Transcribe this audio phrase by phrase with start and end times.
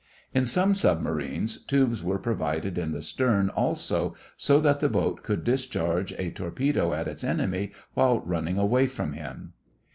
[0.33, 5.43] In some submarines tubes were provided in the stern also so that the boat could
[5.43, 9.53] discharge a torpedo at its enemy while running away from him.